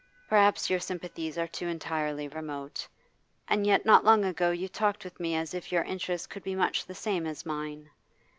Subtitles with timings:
[0.27, 2.87] Perhaps your sympathies are too entirely remote;
[3.47, 6.55] and yet not long ago you talked with me as if your interests could be
[6.55, 7.91] much the same as mine.